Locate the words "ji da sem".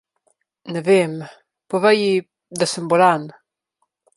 2.03-2.85